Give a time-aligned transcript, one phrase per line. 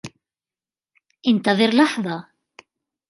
[1.27, 2.27] انتظر لحظة.